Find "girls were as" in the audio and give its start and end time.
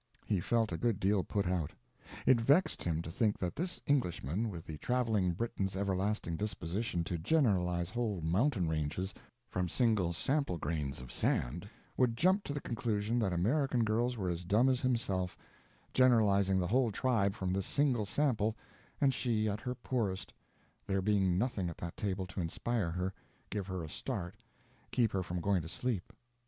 13.83-14.43